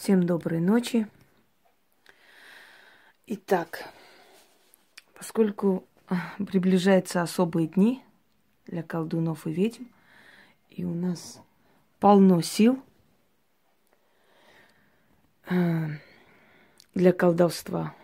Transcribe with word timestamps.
Всем 0.00 0.22
доброй 0.22 0.60
ночи. 0.60 1.06
Итак, 3.26 3.84
поскольку 5.12 5.86
а, 6.08 6.32
приближаются 6.38 7.20
особые 7.20 7.68
дни 7.68 8.02
для 8.64 8.82
колдунов 8.82 9.46
и 9.46 9.52
ведьм, 9.52 9.84
и 10.70 10.86
у 10.86 10.94
нас 10.94 11.42
полно 11.98 12.40
сил 12.40 12.82
а, 15.46 15.90
для 16.94 17.12
колдовства, 17.12 17.94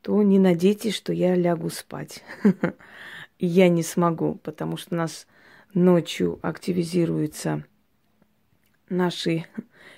то 0.00 0.22
не 0.22 0.38
надейтесь, 0.38 0.94
что 0.94 1.12
я 1.12 1.34
лягу 1.34 1.70
спать. 1.70 2.22
Я 3.40 3.68
не 3.68 3.82
смогу, 3.82 4.36
потому 4.44 4.76
что 4.76 4.94
у 4.94 4.98
нас 4.98 5.26
ночью 5.74 6.38
активизируются 6.40 7.64
наши 8.88 9.46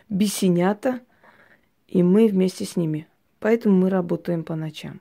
бесенята– 0.09 1.01
и 1.95 2.03
мы 2.03 2.27
вместе 2.27 2.65
с 2.65 2.77
ними. 2.77 3.07
Поэтому 3.39 3.77
мы 3.77 3.89
работаем 3.89 4.43
по 4.43 4.57
ночам. 4.57 5.01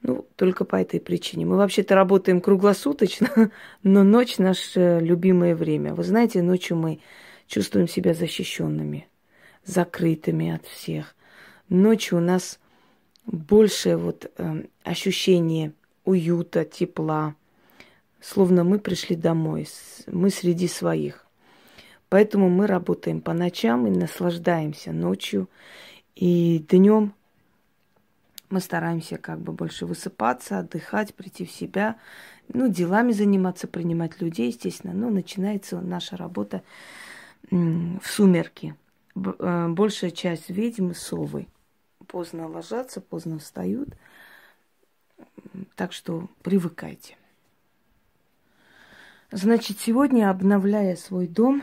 Ну, 0.00 0.26
только 0.36 0.64
по 0.64 0.76
этой 0.76 1.00
причине. 1.00 1.44
Мы 1.44 1.56
вообще-то 1.56 1.94
работаем 1.94 2.40
круглосуточно, 2.40 3.50
но 3.82 4.02
ночь 4.02 4.38
наше 4.38 5.00
любимое 5.02 5.54
время. 5.54 5.94
Вы 5.94 6.02
знаете, 6.04 6.40
ночью 6.40 6.76
мы 6.76 7.00
чувствуем 7.46 7.88
себя 7.88 8.14
защищенными, 8.14 9.06
закрытыми 9.64 10.50
от 10.50 10.66
всех. 10.66 11.14
Ночью 11.68 12.18
у 12.18 12.20
нас 12.22 12.58
больше 13.26 13.96
вот 13.96 14.30
э, 14.38 14.64
ощущение 14.84 15.72
уюта, 16.06 16.64
тепла, 16.64 17.34
словно 18.20 18.64
мы 18.64 18.78
пришли 18.78 19.14
домой, 19.14 19.68
мы 20.06 20.30
среди 20.30 20.68
своих. 20.68 21.26
Поэтому 22.08 22.48
мы 22.48 22.66
работаем 22.66 23.20
по 23.20 23.34
ночам 23.34 23.86
и 23.86 23.90
наслаждаемся 23.90 24.92
ночью. 24.92 25.48
И 26.18 26.66
днем 26.68 27.14
мы 28.50 28.58
стараемся 28.58 29.18
как 29.18 29.38
бы 29.38 29.52
больше 29.52 29.86
высыпаться, 29.86 30.58
отдыхать, 30.58 31.14
прийти 31.14 31.44
в 31.44 31.50
себя, 31.52 31.96
ну, 32.52 32.68
делами 32.68 33.12
заниматься, 33.12 33.68
принимать 33.68 34.20
людей, 34.20 34.48
естественно. 34.48 34.92
Но 34.92 35.10
начинается 35.10 35.80
наша 35.80 36.16
работа 36.16 36.64
в 37.52 38.02
сумерки. 38.02 38.74
Э, 39.14 39.68
большая 39.68 40.10
часть 40.10 40.50
ведьм 40.50 40.92
совы. 40.92 41.46
Поздно 42.08 42.48
ложатся, 42.48 43.00
поздно 43.00 43.38
встают. 43.38 43.90
Так 45.76 45.92
что 45.92 46.28
привыкайте. 46.42 47.16
Значит, 49.30 49.78
сегодня, 49.78 50.30
обновляя 50.30 50.96
свой 50.96 51.28
дом, 51.28 51.62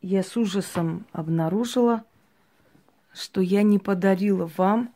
я 0.00 0.22
с 0.22 0.38
ужасом 0.38 1.04
обнаружила– 1.12 2.02
что 3.12 3.40
я 3.40 3.62
не 3.62 3.78
подарила 3.78 4.50
вам 4.56 4.94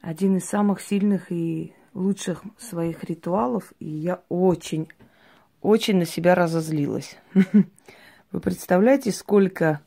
один 0.00 0.36
из 0.36 0.44
самых 0.44 0.80
сильных 0.80 1.30
и 1.30 1.74
лучших 1.92 2.42
своих 2.58 3.04
ритуалов, 3.04 3.72
и 3.78 3.88
я 3.88 4.22
очень, 4.28 4.88
очень 5.62 5.96
на 5.96 6.04
себя 6.04 6.34
разозлилась. 6.34 7.16
Вы 8.32 8.40
представляете, 8.40 9.12
сколько 9.12 9.80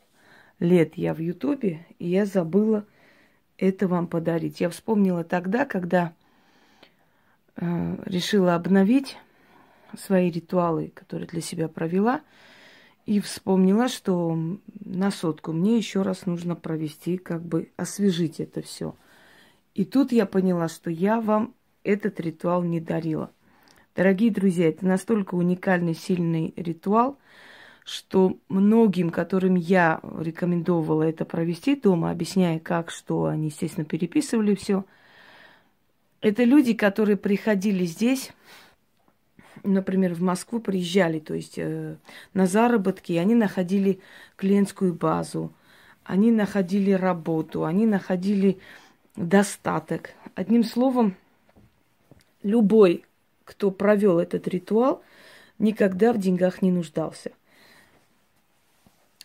лет 0.59 0.95
я 0.95 1.13
в 1.13 1.19
Ютубе, 1.19 1.85
и 1.99 2.07
я 2.07 2.25
забыла 2.25 2.85
это 3.57 3.88
вам 3.88 4.07
подарить. 4.07 4.61
Я 4.61 4.69
вспомнила 4.69 5.23
тогда, 5.23 5.65
когда 5.65 6.13
э, 7.55 7.97
решила 8.05 8.55
обновить 8.55 9.17
свои 9.97 10.29
ритуалы, 10.29 10.91
которые 10.93 11.27
для 11.27 11.41
себя 11.41 11.67
провела– 11.67 12.21
и 13.08 13.22
вспомнила, 13.22 13.88
что 13.88 14.38
на 14.83 15.11
сотку 15.11 15.53
мне 15.53 15.77
еще 15.77 16.02
раз 16.02 16.25
нужно 16.25 16.55
провести, 16.55 17.17
как 17.17 17.41
бы 17.41 17.72
освежить 17.77 18.41
это 18.41 18.61
все. 18.61 18.95
И 19.73 19.86
тут 19.86 20.11
я 20.11 20.25
поняла, 20.25 20.67
что 20.67 20.91
я 20.91 21.22
вам 21.22 21.55
этот 21.83 22.19
ритуал 22.19 22.63
не 22.63 22.81
дарила. 22.81 23.31
Дорогие 23.95 24.30
друзья, 24.30 24.68
это 24.68 24.85
настолько 24.85 25.35
уникальный, 25.35 25.95
сильный 25.95 26.53
ритуал, 26.57 27.18
что 27.85 28.38
многим, 28.50 29.09
которым 29.09 29.56
я 29.56 30.01
рекомендовала 30.19 31.03
это 31.03 31.24
провести 31.24 31.78
дома, 31.78 32.12
объясняя, 32.12 32.59
как, 32.59 32.91
что, 32.91 33.25
они, 33.28 33.47
естественно, 33.47 33.85
переписывали 33.85 34.53
все. 34.53 34.84
Это 36.19 36.44
люди, 36.44 36.74
которые 36.74 37.16
приходили 37.16 37.85
здесь 37.85 38.31
например, 39.63 40.13
в 40.13 40.22
Москву 40.22 40.59
приезжали, 40.59 41.19
то 41.19 41.34
есть 41.34 41.57
э, 41.57 41.95
на 42.34 42.45
заработки, 42.45 43.13
они 43.13 43.35
находили 43.35 44.00
клиентскую 44.35 44.94
базу, 44.94 45.51
они 46.03 46.31
находили 46.31 46.91
работу, 46.91 47.66
они 47.66 47.85
находили 47.85 48.59
достаток. 49.16 50.12
Одним 50.35 50.63
словом, 50.63 51.16
любой, 52.44 53.03
кто 53.44 53.72
провел 53.72 54.19
этот 54.19 54.47
ритуал, 54.47 55.01
никогда 55.59 56.13
в 56.13 56.18
деньгах 56.18 56.62
не 56.62 56.72
нуждался. 56.72 57.31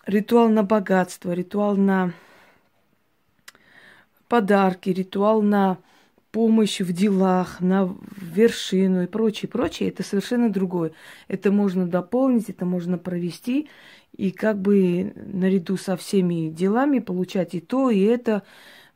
Ритуал 0.07 0.49
на 0.49 0.63
богатство, 0.63 1.33
ритуал 1.33 1.77
на 1.77 2.13
подарки, 4.29 4.91
ритуал 4.91 5.43
на 5.43 5.79
помощь 6.33 6.81
в 6.81 6.93
делах, 6.93 7.61
на 7.61 7.95
вершину 8.17 9.03
и 9.03 9.07
прочее, 9.07 9.49
прочее, 9.49 9.91
это 9.91 10.03
совершенно 10.03 10.51
другое. 10.51 10.93
Это 11.29 11.53
можно 11.53 11.87
дополнить, 11.87 12.49
это 12.49 12.65
можно 12.65 12.99
провести, 12.99 13.69
и 14.17 14.31
как 14.31 14.61
бы 14.61 15.13
наряду 15.15 15.77
со 15.77 15.97
всеми 15.97 16.49
делами 16.49 16.99
получать 16.99 17.55
и 17.55 17.61
то, 17.61 17.91
и 17.91 18.01
это 18.01 18.43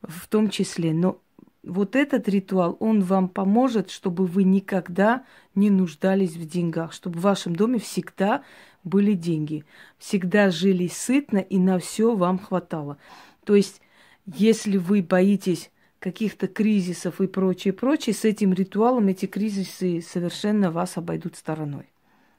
в 0.03 0.27
том 0.29 0.49
числе. 0.49 0.93
Но 0.93 1.21
вот 1.63 1.95
этот 1.95 2.29
ритуал, 2.29 2.77
он 2.81 3.03
вам 3.03 3.29
поможет, 3.29 3.91
чтобы 3.91 4.25
вы 4.27 4.45
никогда 4.45 5.25
не 5.55 5.69
нуждались 5.69 6.37
в 6.37 6.49
деньгах, 6.49 6.93
чтобы 6.93 7.19
в 7.19 7.23
вашем 7.23 7.55
доме 7.55 7.79
всегда 7.79 8.45
были 8.83 9.13
деньги, 9.13 9.65
всегда 9.99 10.51
жили 10.51 10.87
сытно 10.87 11.39
и 11.39 11.59
на 11.59 11.79
все 11.79 12.15
вам 12.15 12.39
хватало. 12.39 12.99
То 13.45 13.55
есть, 13.55 13.83
если 14.27 14.77
вы 14.77 15.03
боитесь 15.03 15.71
каких-то 16.07 16.47
кризисов 16.47 17.21
и 17.21 17.27
прочее, 17.27 17.73
прочее, 17.75 18.15
с 18.15 18.25
этим 18.25 18.53
ритуалом 18.53 19.09
эти 19.09 19.27
кризисы 19.27 20.01
совершенно 20.01 20.71
вас 20.71 20.97
обойдут 20.97 21.35
стороной. 21.35 21.87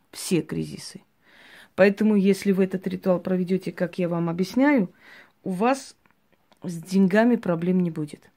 Все 0.09 0.41
кризисы. 0.41 1.01
Поэтому, 1.75 2.15
если 2.15 2.53
вы 2.53 2.63
этот 2.63 2.87
ритуал 2.87 3.19
проведете, 3.19 3.73
как 3.73 3.99
я 3.99 4.07
вам 4.07 4.29
объясняю, 4.29 4.89
у 5.43 5.49
вас 5.49 5.97
с 6.63 6.81
деньгами 6.81 7.35
проблем 7.35 7.81
не 7.81 7.91
будет. 7.91 8.31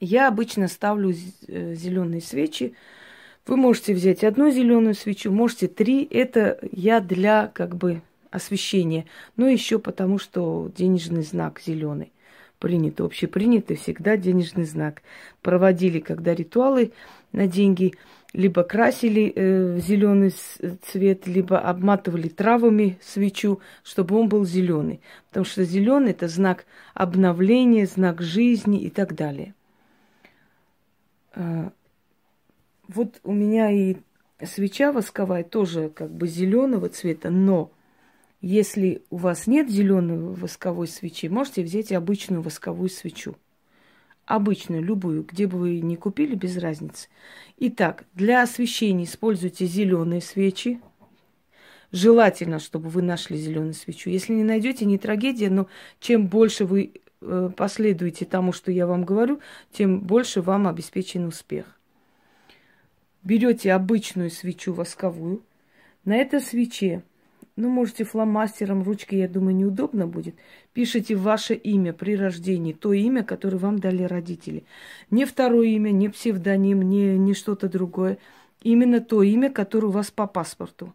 Я 0.00 0.28
обычно 0.28 0.66
ставлю 0.66 1.14
э, 1.46 1.74
зеленые 1.74 2.22
свечи. 2.22 2.72
Вы 3.46 3.58
можете 3.58 3.92
взять 3.92 4.24
одну 4.24 4.50
зеленую 4.50 4.94
свечу, 4.94 5.30
можете 5.30 5.68
три. 5.68 6.08
Это 6.10 6.58
я 6.72 7.00
для 7.00 7.48
как 7.48 7.76
бы 7.76 8.00
освещения. 8.30 9.04
Но 9.36 9.46
еще 9.46 9.78
потому, 9.78 10.18
что 10.18 10.72
денежный 10.74 11.22
знак 11.22 11.60
зеленый 11.62 12.12
принято, 12.62 13.04
общепринятый 13.04 13.76
всегда 13.76 14.16
денежный 14.16 14.62
знак. 14.62 15.02
Проводили, 15.42 15.98
когда 15.98 16.32
ритуалы 16.32 16.92
на 17.32 17.48
деньги, 17.48 17.94
либо 18.32 18.62
красили 18.62 19.32
э, 19.34 19.74
в 19.74 19.80
зеленый 19.80 20.32
цвет, 20.82 21.26
либо 21.26 21.58
обматывали 21.58 22.28
травами 22.28 22.98
свечу, 23.02 23.58
чтобы 23.82 24.14
он 24.16 24.28
был 24.28 24.44
зеленый. 24.44 25.00
Потому 25.28 25.44
что 25.44 25.64
зеленый 25.64 26.12
это 26.12 26.28
знак 26.28 26.64
обновления, 26.94 27.84
знак 27.84 28.22
жизни 28.22 28.80
и 28.80 28.90
так 28.90 29.16
далее. 29.16 29.54
Э, 31.34 31.70
вот 32.86 33.18
у 33.24 33.32
меня 33.32 33.72
и 33.72 33.96
свеча 34.40 34.92
восковая 34.92 35.42
тоже 35.42 35.88
как 35.88 36.12
бы 36.12 36.28
зеленого 36.28 36.88
цвета, 36.88 37.28
но 37.30 37.72
если 38.42 39.02
у 39.08 39.18
вас 39.18 39.46
нет 39.46 39.70
зеленой 39.70 40.18
восковой 40.34 40.88
свечи, 40.88 41.28
можете 41.28 41.62
взять 41.62 41.92
обычную 41.92 42.42
восковую 42.42 42.90
свечу. 42.90 43.36
Обычную, 44.26 44.82
любую, 44.82 45.22
где 45.22 45.46
бы 45.46 45.58
вы 45.58 45.80
ни 45.80 45.94
купили, 45.94 46.34
без 46.34 46.56
разницы. 46.56 47.08
Итак, 47.58 48.04
для 48.14 48.42
освещения 48.42 49.04
используйте 49.04 49.66
зеленые 49.66 50.20
свечи. 50.20 50.80
Желательно, 51.92 52.58
чтобы 52.58 52.88
вы 52.88 53.02
нашли 53.02 53.36
зеленую 53.36 53.74
свечу. 53.74 54.10
Если 54.10 54.32
не 54.32 54.44
найдете, 54.44 54.86
не 54.86 54.98
трагедия, 54.98 55.50
но 55.50 55.68
чем 56.00 56.26
больше 56.26 56.64
вы 56.64 56.94
э, 57.20 57.50
последуете 57.56 58.24
тому, 58.24 58.52
что 58.52 58.72
я 58.72 58.88
вам 58.88 59.04
говорю, 59.04 59.40
тем 59.70 60.00
больше 60.00 60.40
вам 60.40 60.66
обеспечен 60.66 61.26
успех. 61.26 61.78
Берете 63.22 63.72
обычную 63.72 64.30
свечу 64.30 64.72
восковую. 64.72 65.42
На 66.04 66.16
этой 66.16 66.40
свече 66.40 67.04
ну, 67.54 67.68
можете 67.68 68.04
фломастером, 68.04 68.82
ручкой, 68.82 69.18
я 69.20 69.28
думаю, 69.28 69.54
неудобно 69.54 70.06
будет. 70.06 70.34
Пишите 70.72 71.14
ваше 71.14 71.54
имя 71.54 71.92
при 71.92 72.16
рождении, 72.16 72.72
то 72.72 72.92
имя, 72.92 73.22
которое 73.22 73.58
вам 73.58 73.78
дали 73.78 74.04
родители. 74.04 74.64
Не 75.10 75.26
второе 75.26 75.66
имя, 75.66 75.90
не 75.90 76.08
псевдоним, 76.08 76.82
не, 76.82 77.18
не 77.18 77.34
что-то 77.34 77.68
другое. 77.68 78.18
Именно 78.62 79.00
то 79.00 79.22
имя, 79.22 79.50
которое 79.50 79.88
у 79.88 79.90
вас 79.90 80.10
по 80.10 80.26
паспорту. 80.26 80.94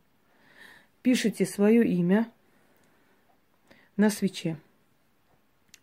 Пишите 1.04 1.46
свое 1.46 1.88
имя 1.88 2.28
на 3.96 4.10
свече. 4.10 4.58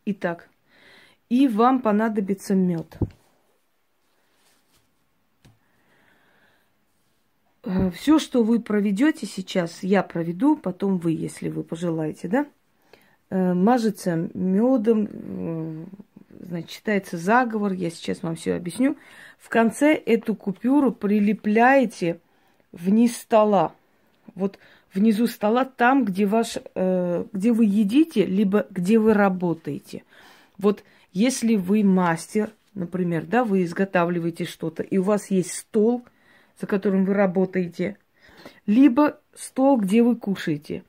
Итак, 0.06 0.48
и 1.28 1.46
вам 1.46 1.80
понадобится 1.80 2.54
мед. 2.54 2.98
Все, 7.94 8.18
что 8.18 8.42
вы 8.42 8.60
проведете 8.60 9.26
сейчас, 9.26 9.82
я 9.82 10.02
проведу, 10.02 10.56
потом 10.56 10.98
вы, 10.98 11.12
если 11.12 11.48
вы 11.48 11.62
пожелаете, 11.62 12.28
да? 12.28 12.46
Э, 13.30 13.54
мажется 13.54 14.28
медом, 14.34 15.08
э, 15.10 15.84
значит, 16.40 16.70
читается 16.70 17.16
заговор, 17.16 17.72
я 17.72 17.90
сейчас 17.90 18.22
вам 18.22 18.36
все 18.36 18.54
объясню. 18.54 18.96
В 19.38 19.48
конце 19.48 19.94
эту 19.94 20.34
купюру 20.34 20.92
прилепляете 20.92 22.20
вниз 22.72 23.16
стола. 23.16 23.72
Вот 24.34 24.58
внизу 24.92 25.26
стола, 25.26 25.64
там, 25.64 26.04
где, 26.04 26.26
ваш, 26.26 26.58
э, 26.74 27.24
где 27.32 27.52
вы 27.52 27.64
едите, 27.64 28.24
либо 28.24 28.66
где 28.70 28.98
вы 28.98 29.14
работаете. 29.14 30.04
Вот 30.58 30.84
если 31.12 31.56
вы 31.56 31.82
мастер, 31.82 32.52
например, 32.74 33.24
да, 33.26 33.44
вы 33.44 33.64
изготавливаете 33.64 34.44
что-то, 34.44 34.82
и 34.82 34.98
у 34.98 35.02
вас 35.02 35.30
есть 35.30 35.52
стол, 35.52 36.04
за 36.60 36.66
которым 36.66 37.04
вы 37.04 37.14
работаете, 37.14 37.96
либо 38.66 39.20
стол, 39.34 39.78
где 39.78 40.02
вы 40.02 40.16
кушаете. 40.16 40.84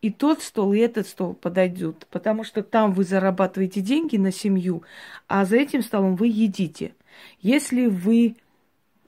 И 0.00 0.10
тот 0.10 0.42
стол, 0.42 0.74
и 0.74 0.78
этот 0.78 1.08
стол 1.08 1.34
подойдут, 1.34 2.06
потому 2.10 2.44
что 2.44 2.62
там 2.62 2.92
вы 2.92 3.02
зарабатываете 3.02 3.80
деньги 3.80 4.16
на 4.16 4.30
семью, 4.30 4.84
а 5.26 5.44
за 5.44 5.56
этим 5.56 5.82
столом 5.82 6.14
вы 6.14 6.28
едите. 6.28 6.94
Если 7.40 7.86
вы 7.86 8.36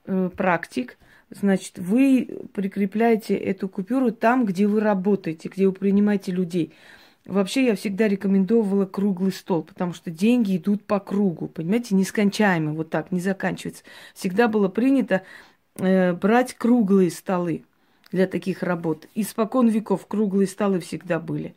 э, 0.07 0.31
практик, 0.37 0.99
значит, 1.31 1.79
вы 1.79 2.41
прикрепляете 2.53 3.37
эту 3.37 3.69
купюру 3.69 4.11
там, 4.11 4.45
где 4.45 4.67
вы 4.67 4.81
работаете, 4.81 5.49
где 5.49 5.67
вы 5.67 5.73
принимаете 5.73 6.33
людей. 6.33 6.73
Вообще 7.25 7.67
я 7.67 7.77
всегда 7.77 8.09
рекомендовала 8.09 8.87
круглый 8.87 9.31
стол, 9.31 9.63
потому 9.63 9.93
что 9.93 10.11
деньги 10.11 10.57
идут 10.57 10.85
по 10.85 10.99
кругу, 10.99 11.47
понимаете, 11.47 11.95
нескончаемо, 11.95 12.73
вот 12.73 12.91
так, 12.91 13.13
не 13.13 13.21
заканчивается. 13.21 13.85
Всегда 14.15 14.49
было 14.49 14.69
принято 14.69 15.23
брать 15.77 16.55
круглые 16.55 17.11
столы 17.11 17.65
для 18.13 18.27
таких 18.27 18.63
работ. 18.63 19.07
Испокон 19.15 19.69
веков 19.69 20.07
круглые 20.07 20.47
столы 20.47 20.81
всегда 20.81 21.19
были. 21.21 21.55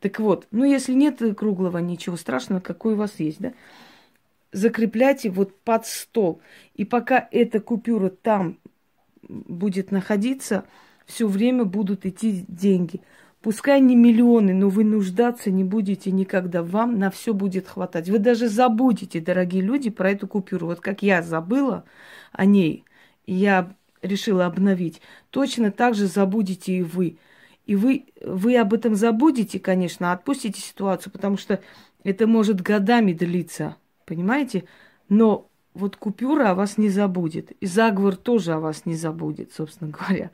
Так 0.00 0.20
вот, 0.20 0.46
ну 0.50 0.64
если 0.64 0.92
нет 0.92 1.20
круглого, 1.36 1.78
ничего 1.78 2.16
страшного, 2.16 2.60
какой 2.60 2.94
у 2.94 2.96
вас 2.96 3.18
есть, 3.18 3.40
да? 3.40 3.52
Закрепляйте 4.52 5.30
вот 5.30 5.58
под 5.60 5.86
стол. 5.86 6.40
И 6.74 6.84
пока 6.84 7.28
эта 7.30 7.60
купюра 7.60 8.08
там 8.08 8.58
будет 9.28 9.90
находиться, 9.90 10.64
все 11.04 11.26
время 11.26 11.64
будут 11.64 12.06
идти 12.06 12.44
деньги. 12.48 13.00
Пускай 13.42 13.80
не 13.80 13.94
миллионы, 13.94 14.54
но 14.54 14.68
вы 14.68 14.84
нуждаться 14.84 15.50
не 15.50 15.62
будете 15.62 16.10
никогда. 16.10 16.62
Вам 16.62 16.98
на 16.98 17.10
все 17.10 17.32
будет 17.34 17.68
хватать. 17.68 18.08
Вы 18.08 18.18
даже 18.18 18.48
забудете, 18.48 19.20
дорогие 19.20 19.62
люди, 19.62 19.90
про 19.90 20.10
эту 20.10 20.26
купюру. 20.26 20.66
Вот 20.66 20.80
как 20.80 21.02
я 21.02 21.22
забыла 21.22 21.84
о 22.32 22.44
ней, 22.44 22.84
я 23.26 23.74
решила 24.02 24.46
обновить, 24.46 25.00
точно 25.30 25.70
так 25.70 25.94
же 25.94 26.06
забудете 26.06 26.72
и 26.72 26.82
вы. 26.82 27.18
И 27.66 27.74
вы, 27.74 28.06
вы 28.22 28.56
об 28.56 28.72
этом 28.74 28.94
забудете, 28.94 29.58
конечно, 29.58 30.12
отпустите 30.12 30.60
ситуацию, 30.60 31.12
потому 31.12 31.36
что 31.36 31.60
это 32.04 32.28
может 32.28 32.60
годами 32.60 33.12
длиться, 33.12 33.76
понимаете? 34.04 34.64
Но 35.08 35.48
вот 35.74 35.96
купюра 35.96 36.50
о 36.50 36.54
вас 36.54 36.78
не 36.78 36.88
забудет. 36.88 37.50
И 37.60 37.66
заговор 37.66 38.16
тоже 38.16 38.52
о 38.52 38.60
вас 38.60 38.86
не 38.86 38.94
забудет, 38.94 39.52
собственно 39.52 39.90
говоря. 39.90 40.30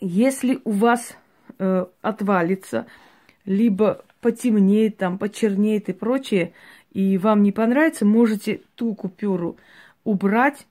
Если 0.00 0.60
у 0.64 0.70
вас 0.70 1.16
э, 1.58 1.86
отвалится, 2.00 2.86
либо 3.44 4.04
потемнеет, 4.20 4.96
там, 4.96 5.18
почернеет 5.18 5.88
и 5.88 5.92
прочее, 5.92 6.52
и 6.92 7.18
вам 7.18 7.42
не 7.42 7.52
понравится, 7.52 8.06
можете 8.06 8.62
ту 8.74 8.94
купюру 8.94 9.56
убрать, 10.04 10.66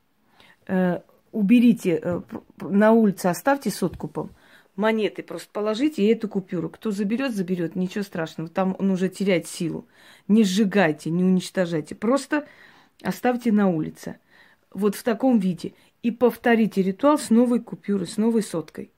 уберите 1.34 2.00
э, 2.02 2.22
на 2.62 2.92
улице, 2.92 3.28
оставьте 3.28 3.70
с 3.70 3.84
откупом. 3.84 4.32
Монеты 4.76 5.22
просто 5.22 5.50
положите 5.52 6.04
и 6.04 6.08
эту 6.08 6.30
купюру. 6.30 6.70
Кто 6.70 6.92
заберет, 6.92 7.36
заберет, 7.36 7.76
ничего 7.76 8.04
страшного. 8.04 8.50
Там 8.50 8.76
он 8.80 8.92
уже 8.92 9.10
теряет 9.10 9.48
силу. 9.48 9.88
Не 10.28 10.44
сжигайте, 10.44 11.10
не 11.10 11.24
уничтожайте. 11.24 11.96
Просто 11.96 12.48
оставьте 13.04 13.52
на 13.52 13.68
улице. 13.68 14.18
Вот 14.72 14.96
в 14.96 15.04
таком 15.04 15.40
виде. 15.40 15.74
И 16.02 16.12
повторите 16.12 16.82
ритуал 16.82 17.18
с 17.18 17.30
новой 17.30 17.60
купюрой, 17.60 18.08
с 18.08 18.18
новой 18.18 18.42
соткой. 18.42 18.92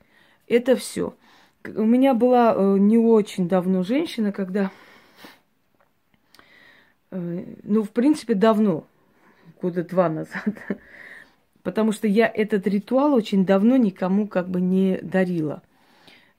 Это 0.48 0.76
все. 0.76 1.16
У 1.64 1.84
меня 1.84 2.14
была 2.14 2.54
э, 2.56 2.78
не 2.78 2.98
очень 2.98 3.48
давно 3.50 3.84
женщина, 3.84 4.32
когда, 4.32 4.72
э, 7.12 7.46
ну, 7.64 7.84
в 7.84 7.90
принципе, 7.90 8.36
давно, 8.36 8.86
года 9.62 9.84
два 9.84 10.10
назад, 10.10 10.48
потому 11.66 11.92
что 11.92 12.08
я 12.08 12.32
этот 12.32 12.68
ритуал 12.68 13.16
очень 13.16 13.44
давно 13.44 13.76
никому 13.76 14.28
как 14.28 14.48
бы 14.48 14.62
не 14.62 15.00
дарила. 15.02 15.64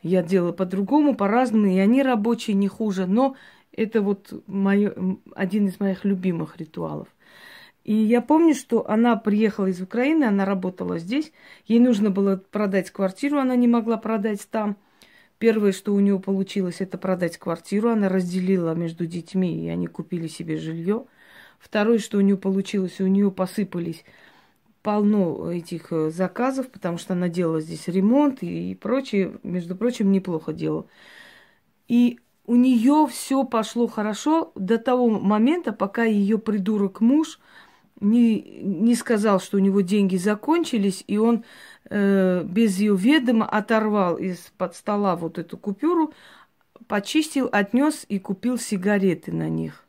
Я 0.01 0.23
делала 0.23 0.53
по-другому, 0.53 1.17
по-разному, 1.17 1.67
и 1.67 1.79
они 1.79 2.01
рабочие 2.05 2.55
не 2.55 2.69
хуже, 2.69 3.07
но 3.07 3.35
это 3.73 4.03
вот 4.03 4.33
мой, 4.47 4.95
один 5.35 5.67
из 5.67 5.81
моих 5.81 6.05
любимых 6.05 6.59
ритуалов. 6.59 7.09
И 7.83 7.93
я 7.93 8.23
помню, 8.23 8.55
что 8.55 8.89
она 8.89 9.17
приехала 9.17 9.67
из 9.67 9.83
Украины, 9.83 10.25
она 10.25 10.45
работала 10.45 11.01
здесь. 11.01 11.33
Ей 11.67 11.81
нужно 11.81 12.11
было 12.11 12.37
продать 12.37 12.91
квартиру, 12.93 13.39
она 13.39 13.57
не 13.57 13.67
могла 13.67 13.97
продать 13.97 14.47
там. 14.49 14.77
Первое, 15.39 15.73
что 15.73 15.93
у 15.93 15.99
нее 15.99 16.21
получилось, 16.21 16.77
это 16.79 16.99
продать 16.99 17.37
квартиру. 17.37 17.91
Она 17.91 18.09
разделила 18.09 18.75
между 18.75 19.07
детьми, 19.07 19.67
и 19.67 19.69
они 19.69 19.89
купили 19.89 20.29
себе 20.29 20.57
жилье. 20.57 21.05
Второе, 21.59 21.99
что 21.99 22.19
у 22.19 22.21
нее 22.21 22.37
получилось, 22.37 23.01
у 23.01 23.09
нее 23.09 23.33
посыпались 23.33 24.05
полно 24.87 25.51
этих 25.51 25.89
э, 25.91 26.11
заказов, 26.11 26.69
потому 26.71 26.97
что 26.97 27.15
она 27.15 27.29
делала 27.29 27.61
здесь 27.61 27.89
ремонт 27.89 28.45
и 28.45 28.73
прочее, 28.77 29.41
между 29.43 29.75
прочим, 29.75 30.13
неплохо 30.13 30.53
делала. 30.53 30.87
И 31.89 32.21
у 32.47 32.55
нее 32.55 33.09
все 33.11 33.43
пошло 33.43 33.89
хорошо 33.89 34.53
до 34.55 34.79
того 34.79 35.09
момента, 35.09 35.73
пока 35.73 36.05
ее 36.05 36.39
придурок 36.39 37.01
муж 37.01 37.41
не, 38.01 38.41
не 38.63 38.95
сказал, 38.95 39.41
что 39.41 39.57
у 39.57 39.61
него 39.61 39.81
деньги 39.81 40.17
закончились, 40.17 41.03
и 41.09 41.19
он 41.19 41.43
э, 41.91 42.45
без 42.45 42.79
ее 42.79 42.95
ведома 42.97 43.45
оторвал 43.45 44.17
из-под 44.19 44.77
стола 44.77 45.17
вот 45.17 45.39
эту 45.39 45.59
купюру, 45.59 46.15
почистил, 46.87 47.49
отнес 47.51 48.07
и 48.09 48.21
купил 48.21 48.57
сигареты 48.57 49.33
на 49.33 49.49
них. 49.49 49.86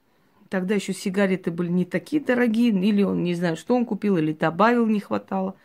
Тогда 0.50 0.76
еще 0.76 0.94
сигареты 0.94 1.52
были 1.52 1.70
не 1.70 1.86
такие 1.86 2.22
дорогие, 2.22 2.70
или 2.70 3.04
он 3.04 3.24
не 3.24 3.36
знаю, 3.36 3.58
что 3.58 3.76
он 3.76 3.86
купил, 3.86 4.18
или 4.18 4.34
добавил, 4.34 4.86
не 4.86 5.00
хватало. 5.00 5.56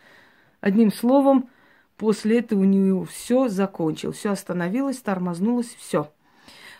Одним 0.61 0.91
словом, 0.91 1.49
после 1.97 2.39
этого 2.39 2.61
у 2.61 2.65
нее 2.65 3.05
все 3.05 3.47
закончилось, 3.47 4.17
все 4.17 4.31
остановилось, 4.31 4.97
тормознулось, 4.97 5.75
все. 5.79 6.11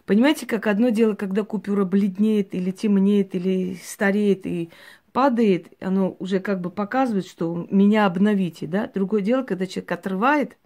Понимаете, 0.06 0.46
как 0.46 0.68
одно 0.68 0.90
дело, 0.90 1.14
когда 1.16 1.44
купюра 1.44 1.86
бледнеет 1.86 2.54
или 2.54 2.72
темнеет, 2.72 3.36
или 3.36 3.80
стареет, 3.82 4.46
и 4.46 4.70
падает, 5.14 5.68
оно 5.80 6.16
уже 6.20 6.40
как 6.40 6.60
бы 6.60 6.70
показывает, 6.70 7.26
что 7.26 7.68
меня 7.70 8.06
обновите, 8.06 8.68
да. 8.68 8.88
Другое 8.94 9.22
дело, 9.22 9.44
когда 9.44 9.66
человек 9.66 9.92
отрывает 9.92 10.58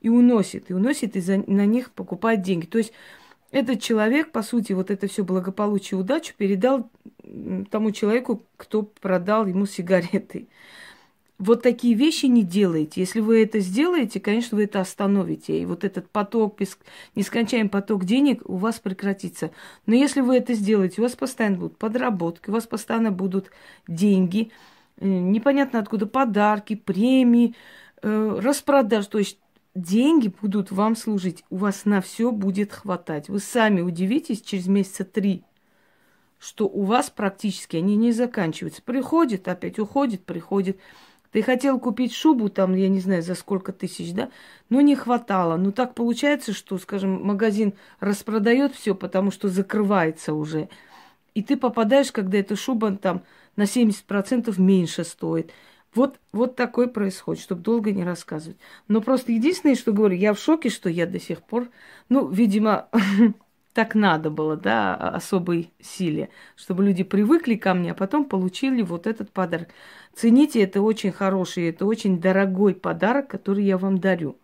и 0.00 0.08
уносит, 0.08 0.70
и 0.70 0.74
уносит, 0.74 1.16
и 1.16 1.20
за, 1.20 1.38
на 1.46 1.66
них 1.66 1.90
покупает 1.90 2.40
деньги. 2.40 2.64
То 2.64 2.78
есть 2.78 2.92
этот 3.50 3.80
человек, 3.80 4.30
по 4.30 4.42
сути, 4.42 4.72
вот 4.72 4.90
это 4.90 5.08
все 5.08 5.24
благополучие 5.24 5.98
и 5.98 6.00
удачу 6.02 6.34
передал 6.36 6.88
тому 7.70 7.90
человеку, 7.90 8.44
кто 8.56 8.82
продал 8.82 9.46
ему 9.46 9.66
сигареты. 9.66 10.48
Вот 11.38 11.62
такие 11.62 11.94
вещи 11.94 12.26
не 12.26 12.42
делайте. 12.42 13.00
Если 13.00 13.20
вы 13.20 13.42
это 13.42 13.60
сделаете, 13.60 14.20
конечно, 14.20 14.56
вы 14.56 14.64
это 14.64 14.80
остановите. 14.80 15.58
И 15.58 15.64
вот 15.64 15.84
этот 15.84 16.08
поток, 16.10 16.58
нескончаемый 17.14 17.70
поток 17.70 18.04
денег 18.04 18.42
у 18.44 18.56
вас 18.56 18.78
прекратится. 18.78 19.50
Но 19.86 19.94
если 19.94 20.20
вы 20.20 20.36
это 20.36 20.52
сделаете, 20.52 21.00
у 21.00 21.04
вас 21.04 21.16
постоянно 21.16 21.56
будут 21.56 21.78
подработки, 21.78 22.50
у 22.50 22.52
вас 22.52 22.66
постоянно 22.66 23.10
будут 23.10 23.50
деньги, 23.88 24.50
э, 24.98 25.06
непонятно 25.06 25.78
откуда 25.78 26.06
подарки, 26.06 26.76
премии, 26.76 27.54
э, 28.02 28.38
распродаж. 28.42 29.06
То 29.06 29.18
есть 29.18 29.38
деньги 29.74 30.28
будут 30.28 30.70
вам 30.70 30.96
служить. 30.96 31.44
У 31.50 31.56
вас 31.56 31.84
на 31.84 32.00
все 32.00 32.32
будет 32.32 32.72
хватать. 32.72 33.28
Вы 33.28 33.38
сами 33.40 33.80
удивитесь 33.80 34.42
через 34.42 34.66
месяца 34.66 35.04
три, 35.04 35.44
что 36.38 36.66
у 36.66 36.84
вас 36.84 37.10
практически 37.10 37.76
они 37.76 37.96
не 37.96 38.12
заканчиваются. 38.12 38.82
Приходит, 38.82 39.48
опять 39.48 39.78
уходит, 39.78 40.24
приходит. 40.24 40.78
Ты 41.32 41.42
хотел 41.42 41.78
купить 41.78 42.12
шубу 42.12 42.48
там, 42.48 42.74
я 42.74 42.88
не 42.88 42.98
знаю, 42.98 43.22
за 43.22 43.36
сколько 43.36 43.72
тысяч, 43.72 44.12
да? 44.12 44.30
Но 44.68 44.80
не 44.80 44.96
хватало. 44.96 45.56
Ну 45.56 45.70
так 45.70 45.94
получается, 45.94 46.52
что, 46.52 46.76
скажем, 46.78 47.22
магазин 47.22 47.74
распродает 48.00 48.74
все, 48.74 48.96
потому 48.96 49.30
что 49.30 49.48
закрывается 49.48 50.34
уже. 50.34 50.68
И 51.34 51.42
ты 51.42 51.56
попадаешь, 51.56 52.10
когда 52.10 52.38
эта 52.38 52.56
шуба 52.56 52.96
там 52.96 53.22
на 53.54 53.62
70% 53.62 54.60
меньше 54.60 55.04
стоит. 55.04 55.52
Вот, 55.94 56.20
вот 56.32 56.54
такое 56.54 56.86
происходит, 56.86 57.42
чтобы 57.42 57.62
долго 57.62 57.90
не 57.90 58.04
рассказывать. 58.04 58.58
Но 58.86 59.00
просто 59.00 59.32
единственное, 59.32 59.74
что 59.74 59.92
говорю, 59.92 60.14
я 60.16 60.34
в 60.34 60.38
шоке, 60.38 60.68
что 60.68 60.88
я 60.88 61.06
до 61.06 61.18
сих 61.18 61.42
пор, 61.42 61.68
ну, 62.08 62.28
видимо, 62.28 62.88
так 63.74 63.96
надо 63.96 64.30
было, 64.30 64.56
да, 64.56 64.94
особой 64.94 65.72
силе, 65.80 66.30
чтобы 66.54 66.84
люди 66.84 67.02
привыкли 67.02 67.56
ко 67.56 67.74
мне, 67.74 67.90
а 67.90 67.94
потом 67.94 68.24
получили 68.24 68.82
вот 68.82 69.08
этот 69.08 69.32
подарок. 69.32 69.70
Цените, 70.14 70.62
это 70.62 70.80
очень 70.80 71.10
хороший, 71.10 71.68
это 71.68 71.84
очень 71.86 72.20
дорогой 72.20 72.74
подарок, 72.74 73.28
который 73.28 73.64
я 73.64 73.76
вам 73.76 73.98
дарю. 73.98 74.38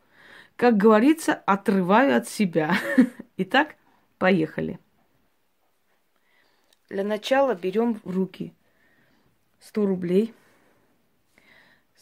Как 0.56 0.76
говорится, 0.76 1.34
отрываю 1.34 2.16
от 2.16 2.28
себя. 2.28 2.76
Итак, 3.36 3.76
поехали. 4.18 4.80
Для 6.88 7.04
начала 7.04 7.54
берем 7.54 8.00
в 8.02 8.10
руки 8.10 8.54
100 9.60 9.86
рублей, 9.86 10.32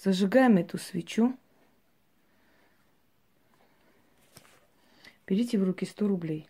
зажигаем 0.04 0.58
эту 0.58 0.76
свечу, 0.76 1.34
берите 5.26 5.58
в 5.58 5.64
руки 5.64 5.87
100 5.87 6.06
рублей 6.06 6.49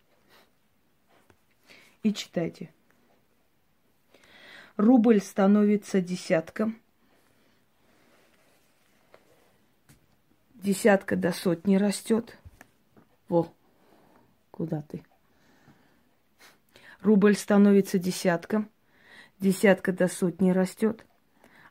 и 2.02 2.12
читайте. 2.12 2.75
Рубль 4.76 5.20
становится 5.20 6.00
десятком, 6.00 6.80
десятка 10.54 11.14
до 11.14 11.30
сотни 11.30 11.76
растет. 11.76 12.37
Во, 13.28 13.54
куда 14.50 14.82
ты? 14.82 15.04
Рубль 17.02 17.37
становится 17.37 18.00
десятком, 18.00 18.68
десятка 19.38 19.92
до 19.92 20.08
сотни 20.08 20.50
растет, 20.50 21.06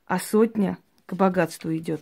а 0.05 0.17
сотня 0.17 0.77
богатству 1.13 1.75
идет. 1.75 2.01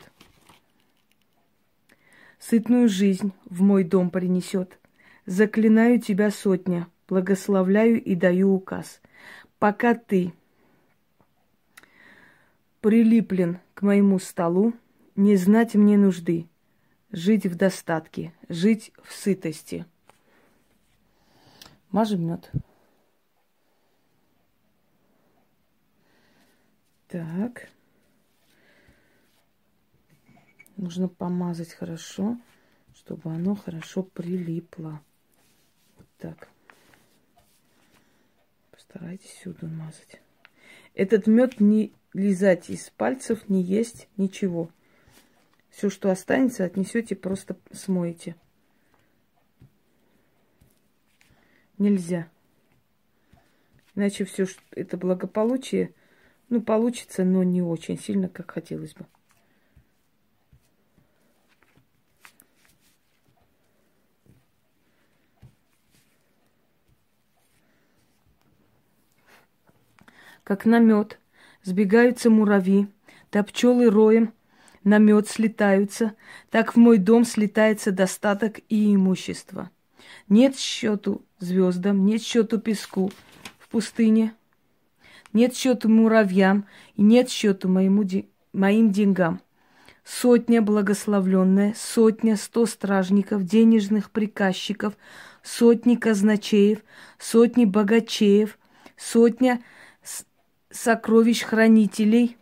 Сытную 2.40 2.90
жизнь 2.90 3.34
в 3.46 3.62
мой 3.62 3.84
дом 3.84 4.10
принесет. 4.10 4.80
Заклинаю 5.26 6.00
тебя, 6.02 6.32
сотня, 6.32 6.88
благословляю 7.08 8.04
и 8.04 8.16
даю 8.16 8.54
указ. 8.54 9.02
Пока 9.60 9.94
ты 9.94 10.34
прилиплен 12.82 13.60
к 13.76 13.84
моему 13.84 14.18
столу, 14.18 14.74
не 15.16 15.36
знать 15.36 15.76
мне 15.76 15.98
нужды, 15.98 16.48
жить 17.12 17.46
в 17.46 17.56
достатке, 17.56 18.34
жить 18.50 18.92
в 19.04 19.14
сытости. 19.14 19.86
Мажем 21.92 22.26
мед. 22.26 22.52
Так. 27.08 27.70
Нужно 30.82 31.08
помазать 31.08 31.74
хорошо, 31.74 32.40
чтобы 32.96 33.32
оно 33.32 33.54
хорошо 33.54 34.02
прилипло. 34.02 35.00
Вот 35.96 36.08
так. 36.18 36.50
Постарайтесь 38.72 39.32
сюда 39.44 39.68
мазать. 39.68 40.20
Этот 40.96 41.28
мед 41.28 41.60
не 41.60 41.94
лизать 42.14 42.72
из 42.72 42.90
пальцев, 42.90 43.48
не 43.48 43.62
есть 43.62 44.08
ничего. 44.18 44.72
Все, 45.70 45.92
что 45.92 46.10
останется, 46.10 46.66
отнесете, 46.66 47.16
просто 47.16 47.58
смоете. 47.72 48.36
Нельзя. 51.78 52.28
Иначе 53.94 54.26
все 54.26 54.48
это 54.72 54.98
благополучие 54.98 55.94
ну, 56.50 56.60
получится, 56.60 57.24
но 57.24 57.44
не 57.44 57.62
очень 57.62 58.00
сильно, 58.00 58.30
как 58.30 58.50
хотелось 58.50 58.96
бы. 58.96 59.06
Как 70.44 70.66
на 70.66 70.80
мед 70.80 71.20
сбегаются 71.64 72.30
муравьи, 72.30 72.88
да 73.32 73.44
пчелы 73.44 73.90
роем 73.90 74.34
на 74.84 74.98
мед 74.98 75.28
слетаются, 75.28 76.14
так 76.50 76.76
в 76.76 76.78
мой 76.78 76.98
дом 76.98 77.24
слетается 77.24 77.92
достаток 77.92 78.60
и 78.70 78.96
имущество. 78.96 79.70
Нет 80.28 80.58
счету 80.58 81.24
звездам, 81.40 82.06
нет 82.06 82.22
счету 82.22 82.60
песку 82.60 83.12
в 83.60 83.70
пустыне– 83.70 84.34
нет 85.34 85.56
счету 85.56 85.90
муравьям 85.90 86.66
и 86.96 87.02
нет 87.02 87.30
счету 87.30 87.70
моему, 87.70 88.04
моим 88.54 88.92
деньгам. 88.92 89.42
Сотня 90.04 90.62
благословленная, 90.62 91.74
сотня 91.78 92.36
сто 92.36 92.66
стражников, 92.66 93.44
денежных 93.44 94.12
приказчиков, 94.12 94.94
сотни 95.44 95.96
казначеев, 95.96 96.80
сотни 97.18 97.66
богачеев, 97.66 98.58
сотня 98.98 99.62
сокровищ 100.72 101.44
хранителей, 101.44 102.38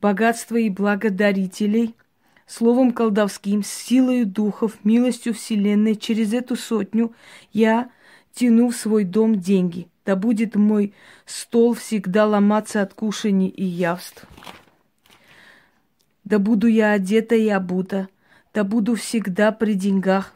богатства 0.00 0.56
и 0.56 0.70
благодарителей, 0.70 1.94
словом 2.46 2.92
колдовским, 2.92 3.62
силою 3.62 4.26
духов, 4.26 4.84
милостью 4.84 5.34
вселенной, 5.34 5.96
через 5.96 6.32
эту 6.32 6.56
сотню 6.56 7.14
я 7.52 7.90
тяну 8.32 8.70
в 8.70 8.76
свой 8.76 9.04
дом 9.04 9.40
деньги– 9.40 9.88
да 10.10 10.16
будет 10.16 10.56
мой 10.56 10.92
стол 11.24 11.74
всегда 11.74 12.26
ломаться 12.26 12.82
от 12.82 12.94
кушаний 12.94 13.48
и 13.48 13.64
явств. 13.64 14.26
Да 16.24 16.40
буду 16.40 16.66
я 16.66 16.90
одета 16.90 17.36
и 17.36 17.48
обута, 17.48 18.08
да 18.52 18.64
буду 18.64 18.96
всегда 18.96 19.52
при 19.52 19.74
деньгах. 19.74 20.34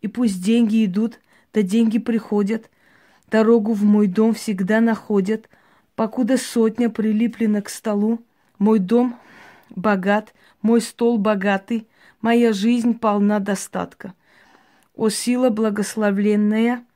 И 0.00 0.08
пусть 0.08 0.42
деньги 0.42 0.86
идут, 0.86 1.20
да 1.52 1.60
деньги 1.60 1.98
приходят, 1.98 2.70
дорогу 3.30 3.74
в 3.74 3.84
мой 3.84 4.06
дом 4.06 4.32
всегда 4.32 4.80
находят, 4.80 5.50
покуда 6.00 6.38
сотня 6.38 6.88
прилиплена 6.88 7.60
к 7.60 7.68
столу. 7.68 8.24
Мой 8.58 8.78
дом 8.78 9.20
богат, 9.68 10.32
мой 10.62 10.80
стол 10.80 11.18
богатый, 11.18 11.88
моя 12.22 12.54
жизнь 12.54 12.98
полна 12.98 13.38
достатка. 13.38 14.14
О 14.94 15.10
сила 15.10 15.50
благословленная 15.50 16.86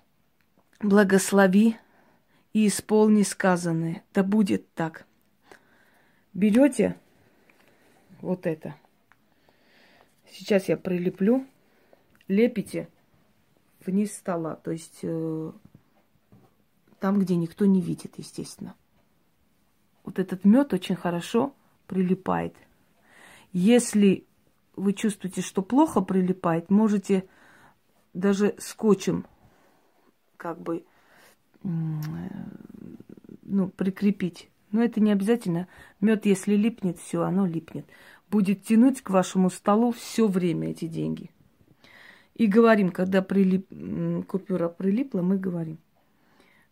—благослови 0.80 1.76
и 2.54 2.66
исполни 2.66 3.24
сказанное. 3.24 4.02
Да 4.14 4.22
будет 4.22 4.72
так. 4.72 5.04
Берете 6.32 6.96
вот 8.22 8.46
это. 8.46 8.74
Сейчас 10.32 10.66
я 10.70 10.78
прилеплю. 10.78 11.46
Лепите 12.26 12.88
вниз 13.84 14.16
стола. 14.16 14.54
То 14.54 14.70
есть 14.70 15.00
э, 15.02 15.52
там, 17.00 17.18
где 17.18 17.36
никто 17.36 17.66
не 17.66 17.80
видит, 17.80 18.14
естественно. 18.18 18.74
Вот 20.04 20.18
этот 20.18 20.44
мед 20.44 20.72
очень 20.72 20.96
хорошо 20.96 21.54
прилипает. 21.86 22.54
Если 23.52 24.26
вы 24.76 24.92
чувствуете, 24.92 25.40
что 25.40 25.62
плохо 25.62 26.00
прилипает, 26.00 26.70
можете 26.70 27.24
даже 28.14 28.54
скотчем 28.58 29.26
как 30.36 30.60
бы 30.60 30.84
ну, 31.62 33.68
прикрепить. 33.68 34.50
Но 34.72 34.82
это 34.82 35.00
не 35.00 35.10
обязательно. 35.10 35.68
Мед, 36.00 36.26
если 36.26 36.54
липнет, 36.54 36.98
все, 36.98 37.22
оно 37.22 37.46
липнет. 37.46 37.86
Будет 38.30 38.62
тянуть 38.62 39.02
к 39.02 39.10
вашему 39.10 39.50
столу 39.50 39.90
все 39.90 40.28
время 40.28 40.70
эти 40.70 40.86
деньги. 40.86 41.30
И 42.34 42.46
говорим, 42.46 42.90
когда 42.90 43.20
прилип, 43.20 43.66
купюра 44.26 44.68
прилипла, 44.68 45.22
мы 45.22 45.36
говорим. 45.36 45.78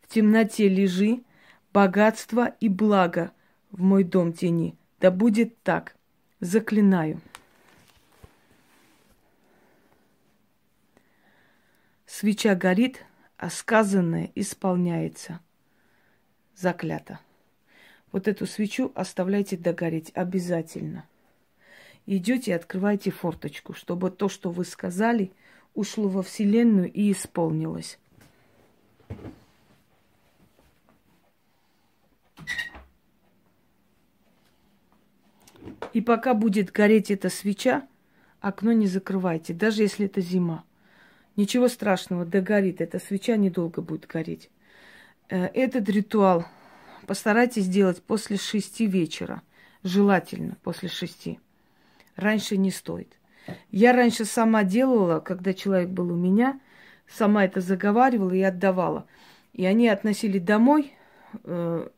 В 0.09 0.15
темноте 0.15 0.69
лежи, 0.69 1.23
богатство 1.75 2.57
и 2.61 2.71
благо 2.71 3.31
в 3.71 3.83
мой 3.83 4.05
дом 4.05 4.33
тени. 4.33 4.75
Да 5.01 5.11
будет 5.11 5.63
так. 5.63 5.97
Заклинаю. 6.41 7.21
Свеча 12.07 12.55
горит, 12.55 13.05
а 13.37 13.51
сказанное 13.51 14.33
исполняется. 14.35 15.41
Заклято. 16.57 17.21
Вот 18.11 18.29
эту 18.29 18.47
свечу 18.47 18.91
оставляйте 18.95 19.59
догореть 19.59 20.11
обязательно. 20.15 21.05
Идете 22.07 22.53
и 22.53 22.55
открывайте 22.55 23.11
форточку, 23.11 23.75
чтобы 23.75 24.11
то, 24.11 24.31
что 24.31 24.51
вы 24.51 24.65
сказали, 24.65 25.33
ушло 25.75 26.09
во 26.09 26.23
Вселенную 26.23 26.91
и 26.91 27.13
исполнилось. 27.13 27.99
И 35.93 36.01
пока 36.01 36.35
будет 36.35 36.71
гореть 36.71 37.11
эта 37.11 37.29
свеча, 37.29 37.87
окно 38.41 38.73
не 38.73 38.87
закрывайте, 38.87 39.55
даже 39.55 39.83
если 39.83 40.07
это 40.07 40.21
зима. 40.21 40.65
Ничего 41.37 41.69
страшного, 41.69 42.25
догорит. 42.25 42.81
Эта 42.81 42.99
свеча 42.99 43.37
недолго 43.37 43.81
будет 43.81 44.07
гореть. 44.07 44.51
Э, 45.29 45.47
этот 45.47 45.89
ритуал 45.89 46.45
постарайтесь 47.07 47.65
сделать 47.65 48.03
после 48.03 48.37
шести 48.37 48.87
вечера. 48.87 49.43
Желательно 49.85 50.57
после 50.63 50.89
шести. 50.89 51.39
Раньше 52.17 52.57
не 52.57 52.73
стоит. 52.73 53.17
Я 53.71 53.93
раньше 53.93 54.25
сама 54.25 54.65
делала, 54.65 55.21
когда 55.21 55.55
человек 55.55 55.89
был 55.91 56.13
у 56.13 56.17
меня, 56.17 56.61
сама 57.07 57.45
это 57.45 57.61
заговаривала 57.61 58.33
и 58.33 58.43
отдавала. 58.43 59.07
И 59.53 59.65
они 59.65 59.89
относили 59.89 60.39
домой, 60.39 60.93
э, 61.45 61.89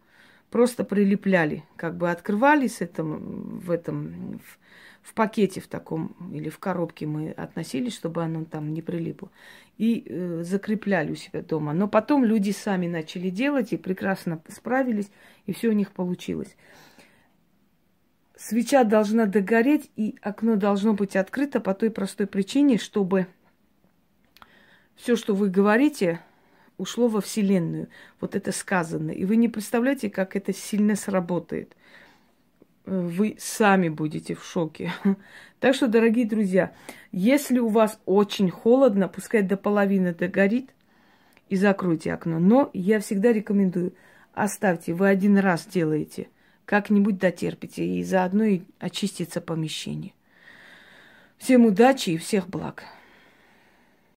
просто 0.51 0.85
прилепляли, 0.85 1.65
как 1.77 1.97
бы 1.97 2.11
открывались 2.11 2.81
этом, 2.81 3.59
в 3.59 3.71
этом, 3.71 4.39
в, 4.39 4.59
в 5.09 5.15
пакете 5.15 5.61
в 5.61 5.69
таком 5.69 6.17
или 6.33 6.49
в 6.49 6.59
коробке 6.59 7.07
мы 7.07 7.31
относили, 7.31 7.89
чтобы 7.89 8.23
оно 8.23 8.45
там 8.45 8.75
не 8.75 8.83
прилипло, 8.83 9.31
и 9.79 10.05
э, 10.07 10.43
закрепляли 10.43 11.13
у 11.13 11.15
себя 11.15 11.43
дома. 11.43 11.73
Но 11.73 11.89
потом 11.89 12.25
люди 12.25 12.51
сами 12.51 12.87
начали 12.87 13.31
делать 13.31 13.73
и 13.73 13.77
прекрасно 13.77 14.43
справились, 14.49 15.11
и 15.47 15.53
все 15.53 15.69
у 15.69 15.73
них 15.73 15.93
получилось. 15.93 16.57
Свеча 18.37 18.85
должна 18.85 19.27
догореть, 19.27 19.91
и 19.97 20.17
окно 20.23 20.57
должно 20.57 20.95
быть 20.95 21.15
открыто 21.15 21.61
по 21.61 21.75
той 21.75 21.91
простой 21.91 22.27
причине, 22.27 22.79
чтобы 22.79 23.27
все, 24.97 25.15
что 25.15 25.35
вы 25.35 25.51
говорите, 25.51 26.21
ушло 26.81 27.09
во 27.09 27.21
Вселенную. 27.21 27.89
Вот 28.21 28.35
это 28.35 28.53
сказано. 28.53 29.11
И 29.11 29.25
вы 29.25 29.37
не 29.37 29.49
представляете, 29.49 30.11
как 30.11 30.37
это 30.37 30.53
сильно 30.53 30.97
сработает. 30.97 31.77
Вы 32.87 33.37
сами 33.39 33.89
будете 33.89 34.35
в 34.35 34.45
шоке. 34.45 34.93
Так 35.61 35.75
что, 35.75 35.89
дорогие 35.89 36.25
друзья, 36.25 36.73
если 37.13 37.59
у 37.59 37.69
вас 37.69 38.01
очень 38.07 38.49
холодно, 38.49 39.09
пускай 39.09 39.43
до 39.43 39.59
половины 39.59 40.15
догорит, 40.15 40.71
и 41.51 41.57
закройте 41.57 42.15
окно. 42.15 42.39
Но 42.39 42.71
я 42.73 42.99
всегда 42.99 43.31
рекомендую, 43.31 43.93
оставьте, 44.33 44.95
вы 44.95 45.11
один 45.11 45.37
раз 45.37 45.67
делаете– 45.67 46.29
как-нибудь 46.71 47.19
дотерпите, 47.19 47.85
и 47.85 48.05
заодно 48.05 48.45
и 48.45 48.61
очистится 48.79 49.41
помещение. 49.41 50.13
Всем 51.37 51.67
удачи 51.67 52.11
и 52.11 52.17
всех 52.17 52.49
благ. 52.49 52.85